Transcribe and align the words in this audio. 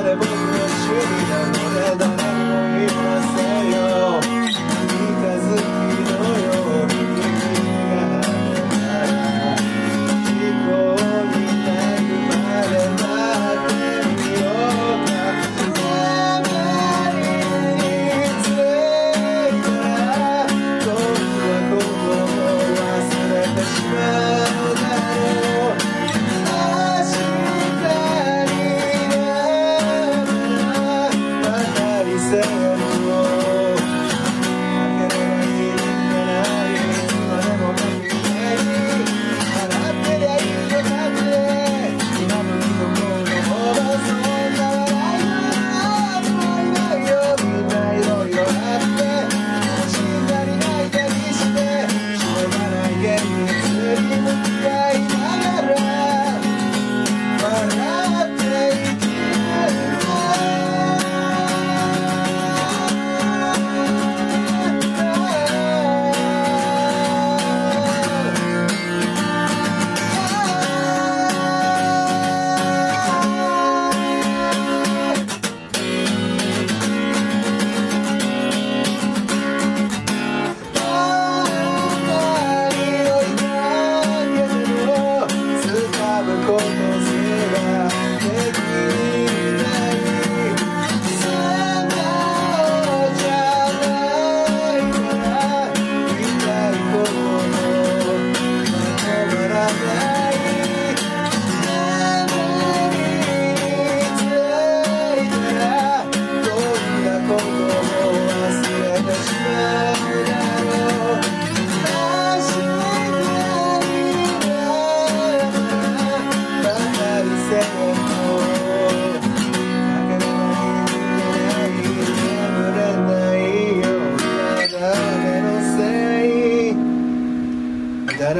Haremos 0.00 0.26
un 0.26 0.38
chile 0.80 1.24
de 1.28 1.58
moneda 1.58 2.09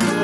da 0.00 0.21